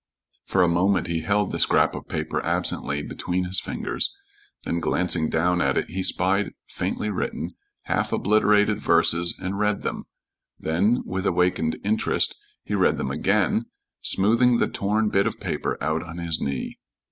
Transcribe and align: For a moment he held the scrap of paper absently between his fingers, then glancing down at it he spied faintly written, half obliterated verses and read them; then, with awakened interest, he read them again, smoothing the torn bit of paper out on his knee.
For 0.47 0.63
a 0.63 0.67
moment 0.67 1.05
he 1.05 1.19
held 1.21 1.51
the 1.51 1.59
scrap 1.59 1.93
of 1.93 2.07
paper 2.07 2.43
absently 2.43 3.03
between 3.03 3.43
his 3.43 3.59
fingers, 3.59 4.11
then 4.63 4.79
glancing 4.79 5.29
down 5.29 5.61
at 5.61 5.77
it 5.77 5.91
he 5.91 6.01
spied 6.01 6.53
faintly 6.67 7.11
written, 7.11 7.51
half 7.83 8.11
obliterated 8.11 8.79
verses 8.79 9.35
and 9.39 9.59
read 9.59 9.81
them; 9.83 10.05
then, 10.59 11.03
with 11.05 11.27
awakened 11.27 11.77
interest, 11.83 12.33
he 12.63 12.73
read 12.73 12.97
them 12.97 13.11
again, 13.11 13.67
smoothing 14.01 14.57
the 14.57 14.67
torn 14.67 15.09
bit 15.09 15.27
of 15.27 15.39
paper 15.39 15.77
out 15.81 16.01
on 16.01 16.17
his 16.17 16.41
knee. 16.41 16.79